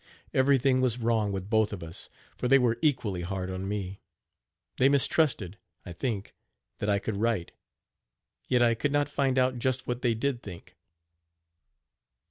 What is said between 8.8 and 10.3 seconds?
not find out just what they